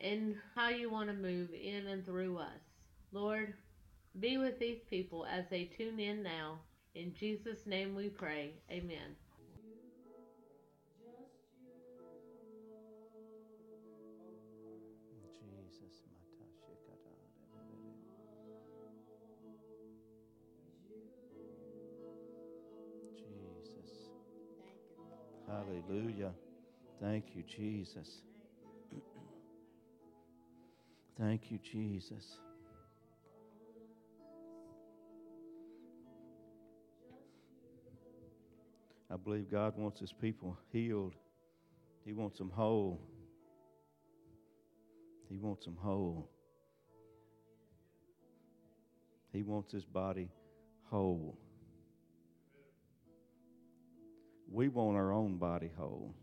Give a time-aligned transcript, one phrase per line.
[0.00, 2.60] and how you want to move in and through us.
[3.12, 3.54] Lord,
[4.18, 6.58] be with these people as they tune in now.
[6.94, 8.52] In Jesus' name we pray.
[8.70, 9.16] Amen.
[15.72, 16.04] Jesus,
[23.16, 24.08] Jesus.
[25.48, 26.32] Hallelujah.
[27.00, 28.22] Thank you, Jesus.
[31.18, 32.38] Thank you, Jesus.
[39.10, 41.14] I believe God wants his people healed.
[42.04, 43.00] He wants them whole.
[45.28, 46.30] He wants them whole.
[49.32, 50.30] He wants his body
[50.90, 51.38] whole.
[54.50, 56.14] We want our own body whole.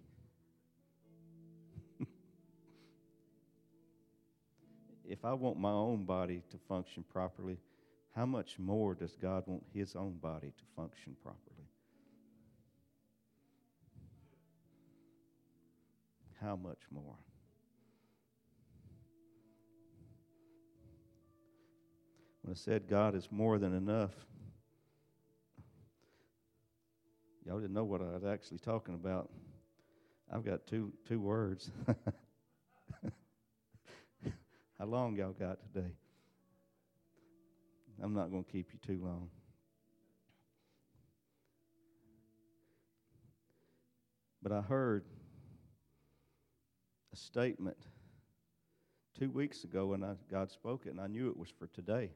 [5.09, 7.57] If I want my own body to function properly,
[8.15, 11.67] how much more does God want his own body to function properly?
[16.39, 17.15] How much more?
[22.43, 24.13] When I said God is more than enough,
[27.45, 29.29] y'all didn't know what I was actually talking about.
[30.31, 31.71] I've got two two words.
[34.89, 35.91] Long y'all got today?
[38.01, 39.29] I'm not going to keep you too long.
[44.41, 45.05] But I heard
[47.13, 47.77] a statement
[49.19, 52.09] two weeks ago and I, God spoke it, and I knew it was for today.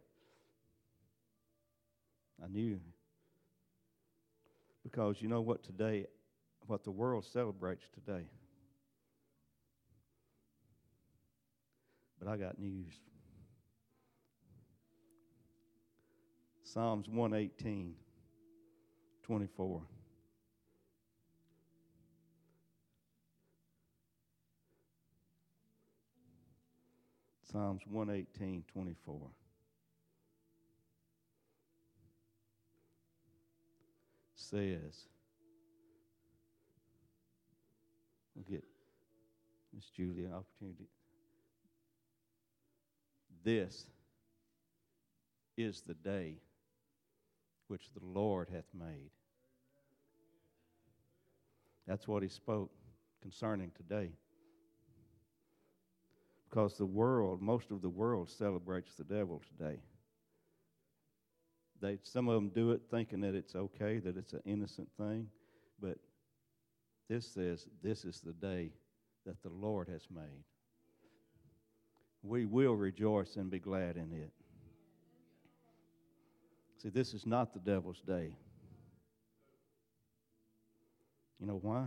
[2.43, 2.79] I knew.
[4.83, 6.07] Because you know what today,
[6.65, 8.25] what the world celebrates today.
[12.23, 12.93] But I got news.
[16.63, 17.95] Psalms 118,
[19.23, 19.81] 24.
[27.51, 29.19] Psalms 118, 24.
[34.35, 35.07] Says,
[38.35, 38.63] we'll get
[39.73, 40.87] Miss Julia opportunity.
[43.43, 43.85] This
[45.57, 46.37] is the day
[47.67, 49.11] which the Lord hath made.
[51.87, 52.71] That's what he spoke
[53.21, 54.11] concerning today.
[56.49, 59.79] Because the world, most of the world celebrates the devil today.
[61.81, 65.27] They, some of them do it thinking that it's okay, that it's an innocent thing,
[65.81, 65.97] but
[67.09, 68.71] this says this is the day
[69.25, 70.45] that the Lord has made
[72.23, 74.31] we will rejoice and be glad in it.
[76.81, 78.35] See, this is not the devil's day.
[81.39, 81.85] You know why?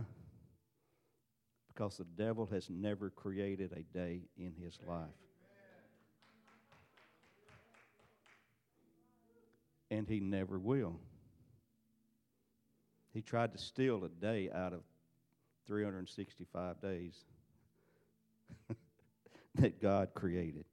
[1.67, 5.07] Because the devil has never created a day in his life.
[9.89, 10.99] And he never will.
[13.13, 14.81] He tried to steal a day out of
[15.65, 17.15] 365 days
[19.59, 20.65] that God created.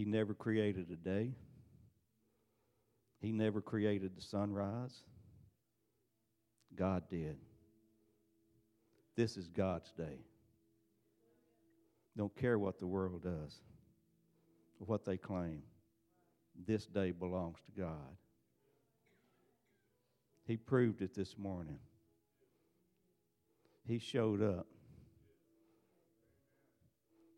[0.00, 1.30] he never created a day.
[3.20, 5.02] He never created the sunrise.
[6.74, 7.36] God did.
[9.14, 10.24] This is God's day.
[12.16, 13.60] Don't care what the world does
[14.80, 15.62] or what they claim.
[16.66, 18.16] This day belongs to God.
[20.46, 21.78] He proved it this morning.
[23.86, 24.66] He showed up.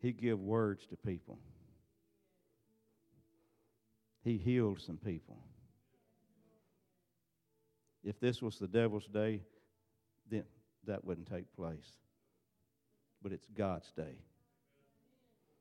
[0.01, 1.39] He gave words to people.
[4.23, 5.37] He healed some people.
[8.03, 9.41] If this was the devil's day,
[10.29, 10.43] then
[10.85, 11.97] that wouldn't take place.
[13.21, 14.17] But it's God's day.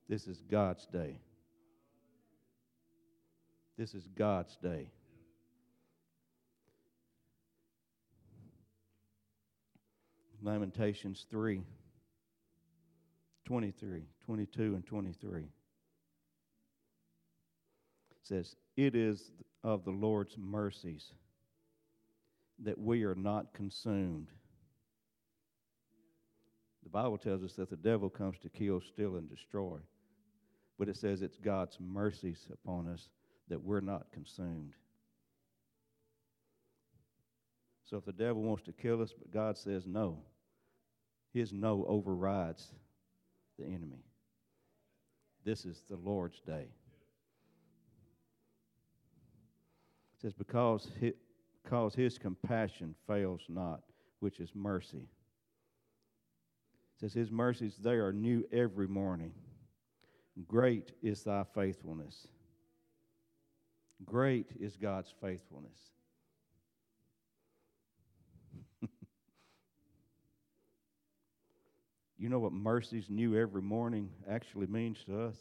[0.08, 1.20] This is God's day.
[3.78, 4.90] This is God's day.
[10.42, 11.62] Lamentations 3
[13.44, 15.42] 23, 22 and 23.
[15.42, 15.48] It
[18.22, 19.32] says, It is
[19.64, 21.12] of the Lord's mercies
[22.62, 24.28] that we are not consumed.
[26.84, 29.78] The Bible tells us that the devil comes to kill, steal, and destroy.
[30.78, 33.08] But it says it's God's mercies upon us
[33.48, 34.74] that we're not consumed.
[37.92, 40.16] So if the devil wants to kill us, but God says no,
[41.34, 42.72] his no overrides
[43.58, 44.06] the enemy.
[45.44, 46.68] This is the Lord's day.
[50.14, 51.12] It says, because his,
[51.62, 53.82] because his compassion fails not,
[54.20, 55.06] which is mercy.
[56.96, 59.34] It says, His mercies, they are new every morning.
[60.48, 62.26] Great is thy faithfulness.
[64.02, 65.92] Great is God's faithfulness.
[72.22, 75.34] You know what mercies new every morning actually means to us?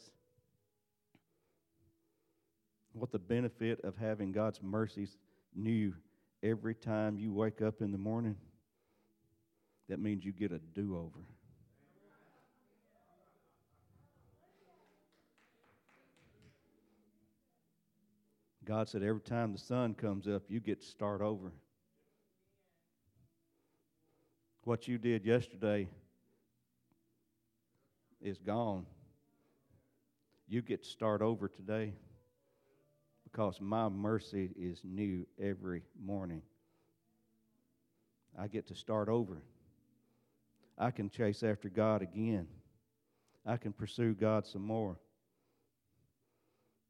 [2.92, 5.16] What the benefit of having God's mercies
[5.54, 5.94] new
[6.42, 8.34] every time you wake up in the morning?
[9.88, 11.24] That means you get a do over.
[18.64, 21.52] God said, every time the sun comes up, you get to start over.
[24.64, 25.88] What you did yesterday
[28.22, 28.86] is gone.
[30.48, 31.94] You get to start over today
[33.24, 36.42] because my mercy is new every morning.
[38.38, 39.42] I get to start over.
[40.78, 42.46] I can chase after God again.
[43.44, 44.98] I can pursue God some more.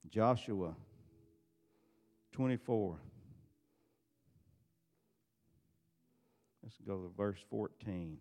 [0.08, 0.74] Joshua
[2.32, 2.98] 24.
[6.62, 8.18] Let's go to verse 14.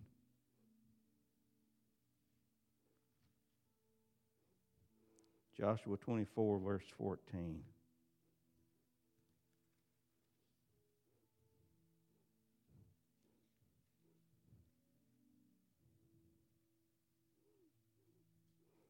[5.61, 7.61] Joshua 24, verse 14.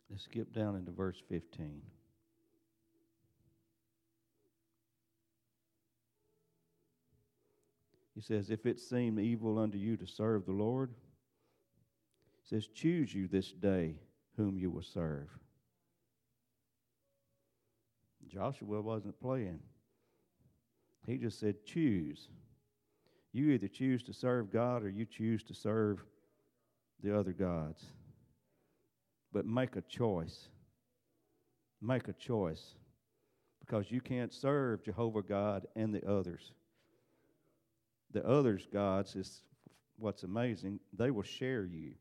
[0.09, 1.81] Let's skip down into verse 15.
[8.15, 10.91] He says, If it seem evil unto you to serve the Lord,
[12.45, 13.95] says, Choose you this day
[14.37, 15.27] whom you will serve.
[18.31, 19.59] Joshua wasn't playing.
[21.05, 22.29] He just said, Choose.
[23.33, 26.03] You either choose to serve God or you choose to serve
[27.01, 27.85] the other gods.
[29.31, 30.49] But make a choice.
[31.81, 32.75] Make a choice.
[33.61, 36.51] Because you can't serve Jehovah God and the others
[38.13, 39.41] the others' gods is
[39.97, 40.79] what's amazing.
[40.93, 41.93] They will share you.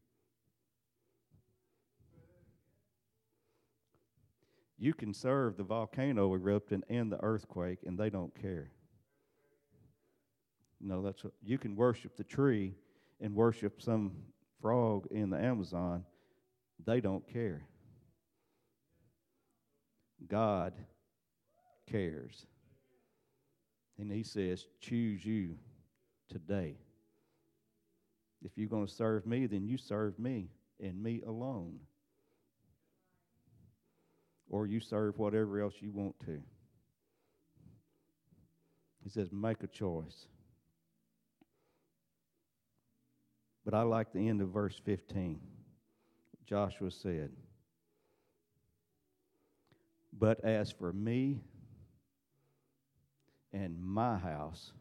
[4.83, 8.71] You can serve the volcano erupting and the earthquake, and they don't care.
[10.81, 12.73] No, that's what, you can worship the tree
[13.21, 14.13] and worship some
[14.63, 16.07] frog in the Amazon.
[16.87, 17.67] They don't care.
[20.27, 20.73] God
[21.87, 22.47] cares.
[23.99, 25.59] And He says, Choose you
[26.31, 26.77] today.
[28.43, 30.49] If you're going to serve me, then you serve me
[30.83, 31.81] and me alone.
[34.51, 36.43] Or you serve whatever else you want to.
[39.03, 40.27] He says, make a choice.
[43.65, 45.41] But I like the end of verse 15.
[46.45, 47.31] Joshua said,
[50.13, 51.41] But as for me
[53.53, 54.73] and my house,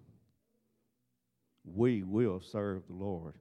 [1.64, 3.36] we will serve the Lord.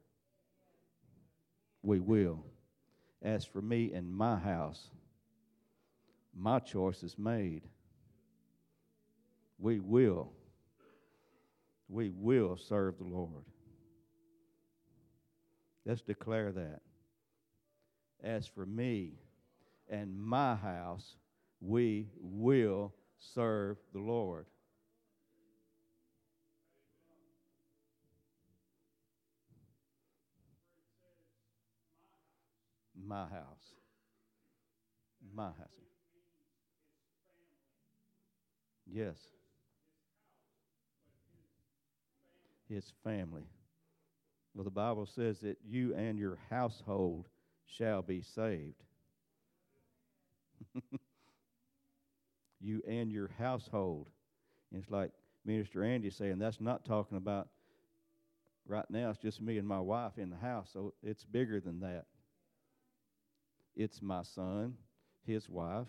[1.83, 2.45] We will.
[3.23, 4.91] As for me and my house,
[6.39, 7.63] my choice is made.
[9.59, 10.33] We will.
[11.89, 13.45] We will serve the Lord.
[15.85, 16.81] Let's declare that.
[18.23, 19.15] As for me
[19.89, 21.17] and my house,
[21.61, 24.47] we will serve the Lord.
[33.09, 33.75] my house.
[35.35, 35.78] My house.
[38.91, 39.17] Yes.
[42.69, 43.49] His family.
[44.55, 47.29] Well, the Bible says that you and your household
[47.67, 48.83] shall be saved.
[52.61, 54.09] you and your household.
[54.73, 55.13] And it's like
[55.45, 57.49] Minister Andy saying that's not talking about
[58.67, 61.81] right now, it's just me and my wife in the house, so it's bigger than
[61.81, 62.07] that
[63.77, 64.77] It's my son,
[65.25, 65.87] his wife,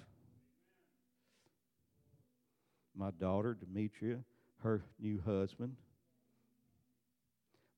[2.99, 4.17] my daughter, Demetria,
[4.61, 5.77] her new husband,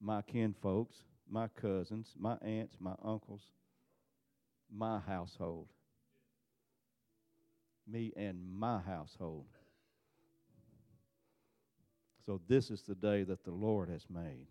[0.02, 0.96] my kinfolks,
[1.30, 3.44] my cousins, my aunts, my uncles,
[4.76, 5.68] my household.
[7.88, 9.46] Me and my household.
[12.26, 14.48] So this is the day that the Lord has made.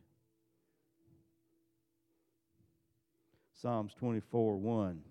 [3.61, 5.03] Psalms 24 1.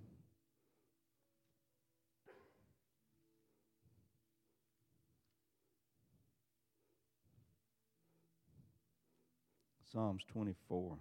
[9.92, 10.98] Psalms 24,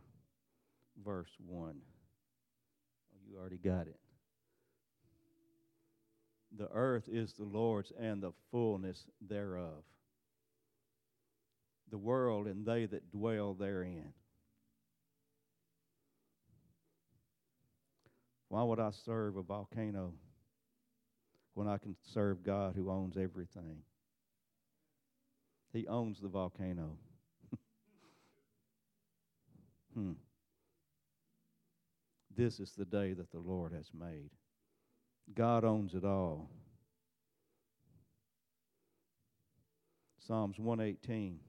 [1.04, 1.74] verse 1.
[1.74, 4.00] Oh, you already got it.
[6.56, 9.84] The earth is the Lord's and the fullness thereof,
[11.90, 14.14] the world and they that dwell therein.
[18.48, 20.14] Why would I serve a volcano
[21.52, 23.82] when I can serve God who owns everything?
[25.74, 26.96] He owns the volcano.
[29.98, 30.12] Hmm.
[32.36, 34.30] This is the day that the Lord has made.
[35.34, 36.48] God owns it all.
[40.24, 41.40] Psalms 118.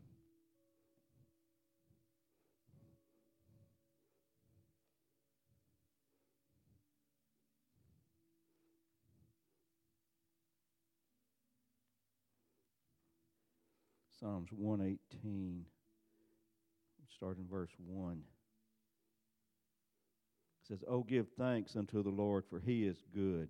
[14.20, 15.66] Psalms 118,
[17.16, 18.24] starting verse 1
[20.70, 23.50] says, Oh, give thanks unto the Lord, for he is good,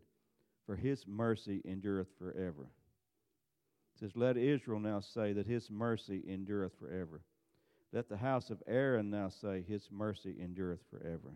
[0.66, 2.68] for his mercy endureth forever.
[3.96, 7.22] It says, Let Israel now say that his mercy endureth forever.
[7.92, 11.34] Let the house of Aaron now say, His mercy endureth forever.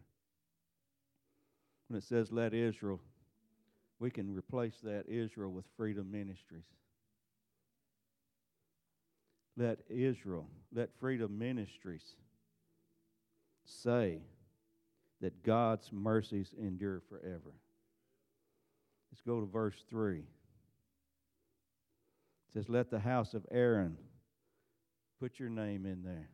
[1.88, 3.02] When it says, Let Israel,
[4.00, 6.66] we can replace that Israel with Freedom Ministries.
[9.58, 12.16] Let Israel, let Freedom Ministries
[13.66, 14.22] say,
[15.22, 17.54] that God's mercies endure forever.
[19.12, 20.20] Let's go to verse 3.
[20.20, 20.26] It
[22.54, 23.98] says, Let the house of Aaron
[25.20, 26.30] put your name in there.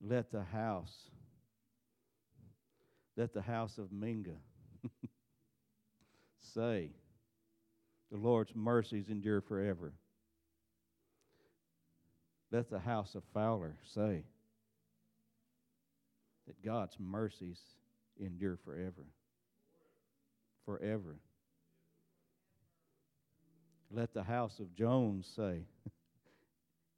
[0.00, 1.10] Let the house,
[3.16, 4.36] let the house of Minga
[6.54, 6.90] say,
[8.10, 9.92] The Lord's mercies endure forever.
[12.50, 14.24] Let the house of Fowler say,
[16.46, 17.60] that God's mercies
[18.18, 19.06] endure forever.
[20.64, 21.16] Forever.
[23.90, 25.60] Let the house of Jones say,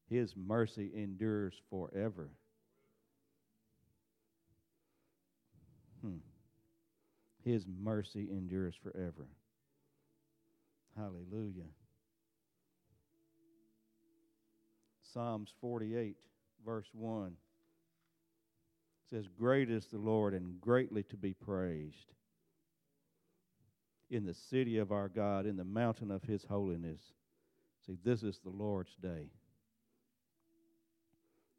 [0.08, 2.28] His mercy endures forever.
[6.02, 6.18] Hmm.
[7.42, 9.26] His mercy endures forever.
[10.96, 11.64] Hallelujah.
[15.12, 16.16] Psalms 48,
[16.64, 17.32] verse 1
[19.10, 22.12] says, Great is the Lord and greatly to be praised
[24.10, 27.00] in the city of our God, in the mountain of his holiness.
[27.86, 29.30] See, this is the Lord's day.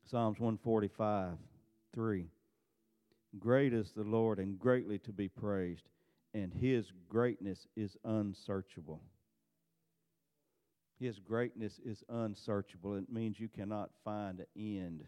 [0.06, 1.38] Psalms 145,
[1.94, 2.28] 3.
[3.40, 5.90] Great is the Lord and greatly to be praised,
[6.34, 9.02] and his greatness is unsearchable.
[11.00, 12.96] His greatness is unsearchable.
[12.96, 15.04] It means you cannot find an end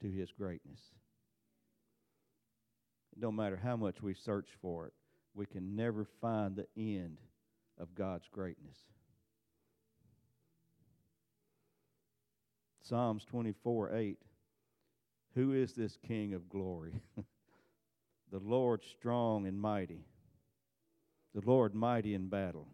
[0.00, 0.80] to his greatness.
[3.16, 4.92] No matter how much we search for it,
[5.34, 7.18] we can never find the end
[7.78, 8.76] of God's greatness.
[12.82, 14.18] Psalms 24 8.
[15.34, 17.00] Who is this King of glory?
[18.32, 20.04] the Lord strong and mighty,
[21.34, 22.66] the Lord mighty in battle.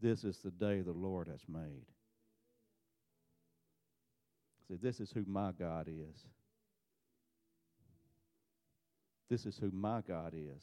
[0.00, 1.86] This is the day the Lord has made.
[4.68, 6.26] See, this is who my God is.
[9.30, 10.62] This is who my God is.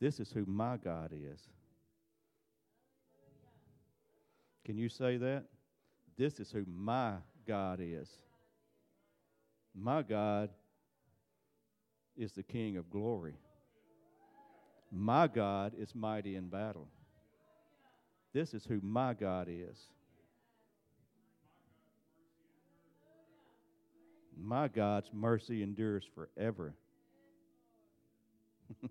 [0.00, 1.40] This is who my God is.
[4.64, 5.44] Can you say that?
[6.16, 7.14] This is who my
[7.46, 8.08] God is.
[9.74, 10.50] My God
[12.16, 13.34] is the King of glory.
[14.90, 16.88] My God is mighty in battle.
[18.32, 19.78] This is who my God is.
[24.40, 26.74] My God's mercy endures forever.
[28.82, 28.88] the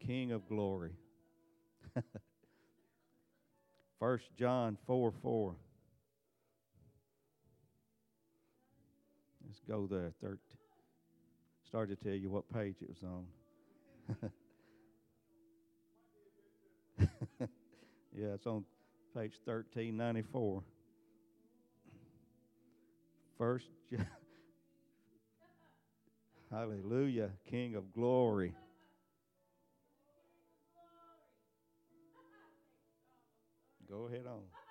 [0.00, 0.90] King of glory.
[4.00, 5.54] First John 4 4.
[9.46, 10.12] Let's go there.
[10.20, 10.38] 13.
[11.68, 14.30] Start to tell you what page it was on.
[18.16, 18.64] yeah, it's on
[19.14, 20.62] page 1394.
[23.38, 23.66] First
[26.50, 28.54] Hallelujah, King of glory.
[33.88, 34.61] Go ahead on.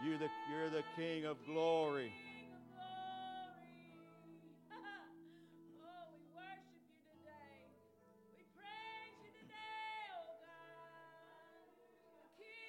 [0.00, 2.12] You're the, you're the King of glory.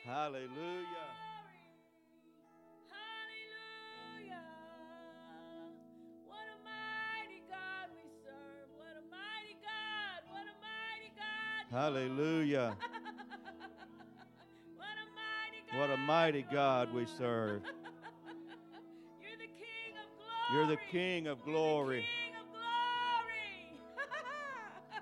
[0.09, 0.50] Hallelujah.
[2.89, 4.41] Hallelujah.
[6.25, 8.74] What a mighty God we serve.
[8.75, 10.25] What a mighty God.
[10.31, 11.69] What a mighty God.
[11.69, 12.75] Hallelujah.
[15.79, 17.62] What a mighty God we serve.
[19.21, 20.51] You're the King of glory.
[20.51, 22.03] You're the King of glory.
[22.03, 22.50] King of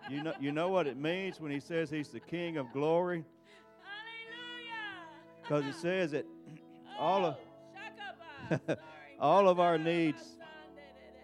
[0.06, 0.16] glory.
[0.16, 3.26] You know, you know what it means when he says he's the King of glory?
[3.82, 5.42] Hallelujah.
[5.42, 6.28] Because it says that
[7.00, 7.38] all of
[8.70, 8.76] Oh,
[9.20, 10.38] all of our needs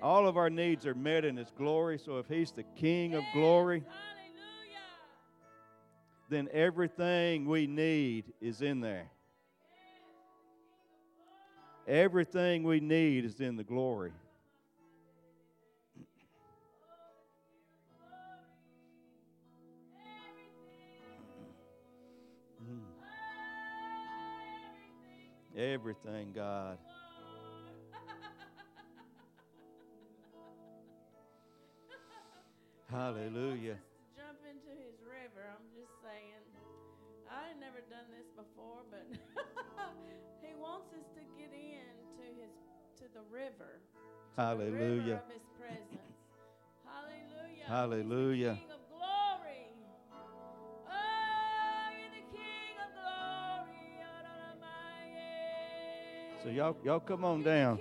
[0.01, 2.00] all of our needs are met in his glory.
[2.00, 4.79] So if he's the King of glory, Hallelujah.
[6.31, 9.12] then everything we need is in there.
[11.88, 14.12] Everything we need is in the glory.
[25.56, 26.80] Everything, God.
[32.90, 33.77] Hallelujah.
[34.18, 35.46] Jump into his river.
[35.46, 36.42] I'm just saying.
[37.29, 39.05] I've never done this before, but
[40.42, 41.82] he wants us to get his
[42.98, 43.79] to the river.
[43.79, 45.14] to the river Hallelujah.
[45.16, 46.14] of his presence.
[46.86, 47.66] Hallelujah.
[47.68, 48.53] Hallelujah.
[48.53, 49.68] He's the King of glory.
[50.88, 50.94] Oh,
[51.98, 53.84] you're the King of glory.
[56.44, 57.79] So y'all y'all come on down.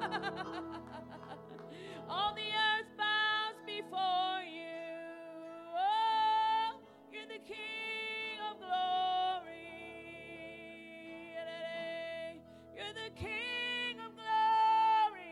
[2.10, 4.88] All the earth bows before you.
[5.76, 6.80] Oh,
[7.12, 9.58] you're the King of glory.
[12.76, 15.22] You're the King of glory.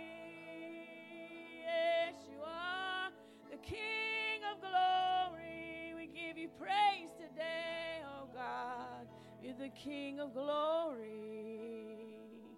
[1.65, 3.11] Yes, you are
[3.51, 5.95] the King of glory.
[5.97, 9.09] We give you praise today, oh God.
[9.43, 11.09] You're the King of glory.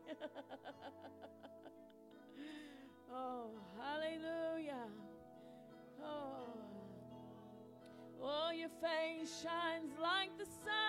[9.26, 10.85] shines like the sun.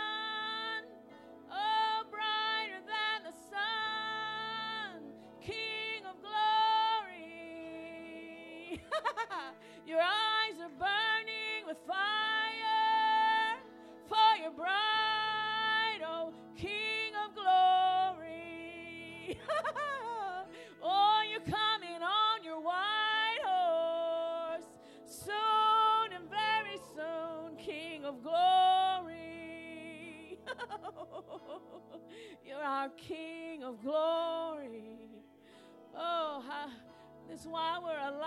[37.37, 38.26] That's why we're alive.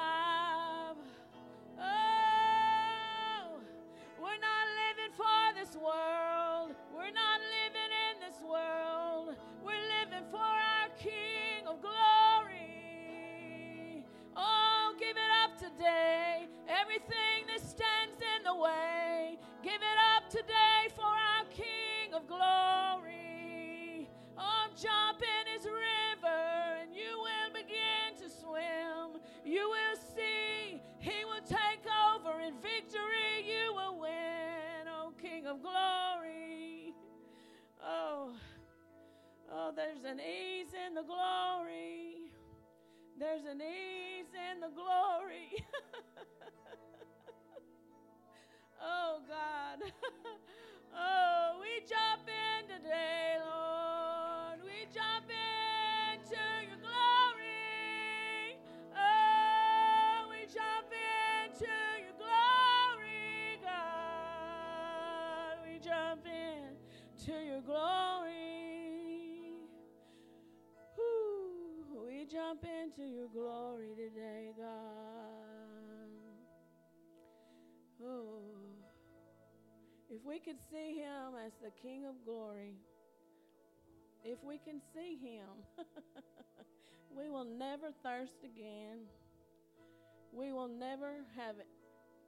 [40.11, 42.33] An ease in the glory.
[43.16, 45.55] There's an ease in the glory.
[48.83, 49.92] oh, God.
[50.96, 53.19] oh, we jump in today,
[80.11, 82.75] if we could see him as the King of glory,
[84.25, 85.46] if we can see him,
[87.16, 88.99] we will never thirst again.
[90.33, 91.57] We will never have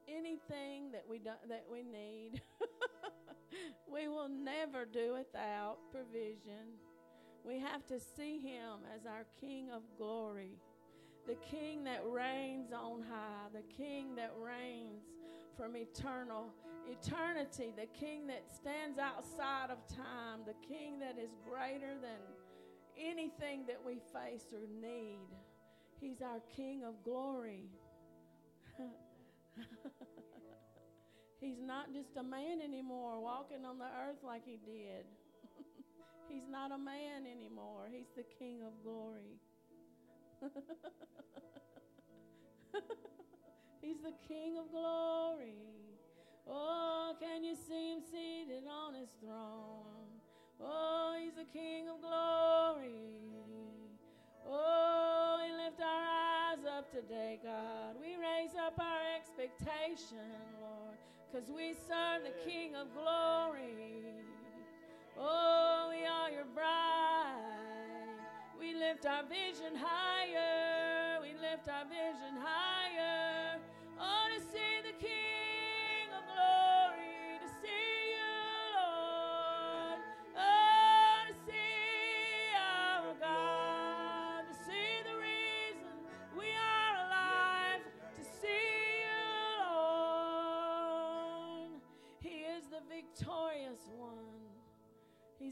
[0.08, 2.40] anything that we do, that we need.
[3.92, 6.78] we will never do without provision.
[7.44, 10.58] We have to see him as our King of glory,
[11.26, 15.02] the King that reigns on high, the King that reigns
[15.56, 16.52] from eternal
[16.88, 22.20] eternity, the King that stands outside of time, the King that is greater than
[22.98, 25.28] anything that we face or need.
[26.00, 27.70] He's our King of glory.
[31.40, 35.04] He's not just a man anymore walking on the earth like he did.
[36.28, 37.88] He's not a man anymore.
[37.90, 39.40] He's the King of glory.
[43.82, 45.58] He's the King of glory.
[46.48, 50.06] Oh, can you see him seated on his throne?
[50.60, 52.94] Oh, he's the King of glory.
[54.48, 57.96] Oh, we lift our eyes up today, God.
[58.00, 64.22] We raise up our expectation, Lord, because we serve the King of glory.
[65.18, 67.42] Oh, we are your bride.
[68.60, 71.20] We lift our vision higher.
[71.20, 72.01] We lift our vision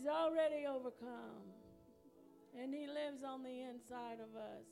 [0.01, 1.45] He's already overcome,
[2.57, 4.65] and He lives on the inside of us.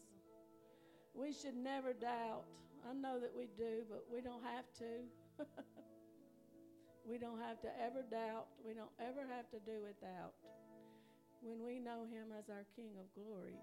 [1.13, 2.49] We should never doubt.
[2.89, 5.45] I know that we do, but we don't have to.
[7.05, 8.49] we don't have to ever doubt.
[8.65, 10.33] We don't ever have to do without
[11.43, 13.61] when we know Him as our King of glory,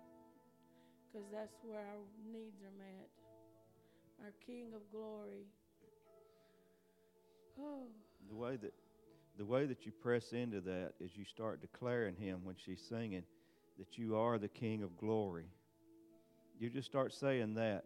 [1.10, 3.10] because that's where our needs are met.
[4.22, 5.50] Our King of glory.
[7.60, 7.88] Oh.
[8.30, 8.74] The way that
[9.38, 13.24] the way that you press into that is you start declaring him when she's singing
[13.78, 15.46] that you are the King of glory.
[16.60, 17.84] You just start saying that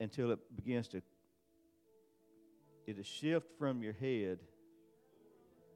[0.00, 1.02] until it begins to
[2.86, 4.38] it'll shift from your head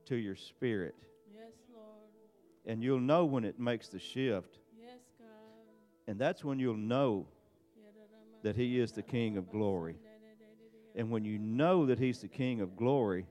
[0.07, 0.95] to your spirit.
[1.33, 1.87] Yes, Lord.
[2.67, 4.59] And you'll know when it makes the shift.
[4.79, 5.29] Yes, God.
[6.09, 7.27] And that's when you'll know
[8.43, 9.97] that he is the King of glory.
[10.95, 13.27] And when you know that he's the King of glory,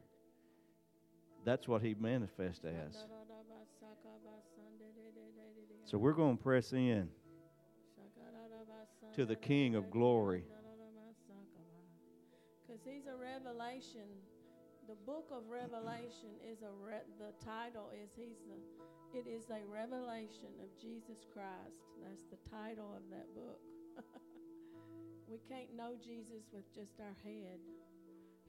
[1.45, 2.97] that's what he manifests as.
[5.86, 7.08] So we're going to press in
[9.13, 10.43] to the King of glory.
[12.65, 14.10] Because he's a revelation.
[14.88, 18.58] The book of Revelation is a re- the title is he's the
[19.17, 21.88] it is a revelation of Jesus Christ.
[22.03, 23.63] That's the title of that book.
[25.31, 27.63] we can't know Jesus with just our head.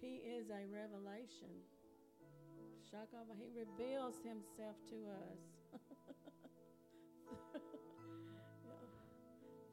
[0.03, 1.55] He is a revelation.
[2.92, 5.81] Shakava, he reveals himself to us.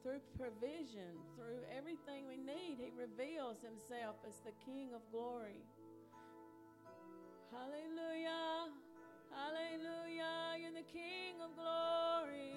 [0.04, 5.64] through provision, through everything we need, He reveals Himself as the King of glory.
[7.50, 8.68] Hallelujah!
[9.32, 10.60] Hallelujah!
[10.60, 12.52] You're the King of glory.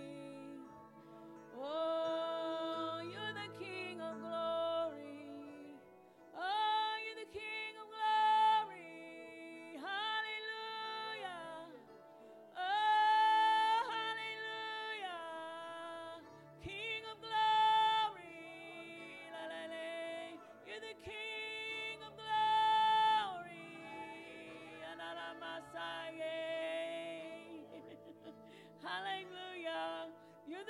[1.57, 4.46] Oh, you're the King of glory.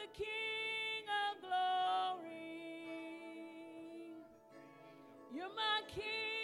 [0.08, 2.30] You're King of glory.
[5.34, 6.37] You're my King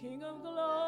[0.00, 0.87] King of glory.